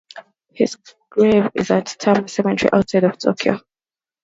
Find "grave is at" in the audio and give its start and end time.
1.11-1.85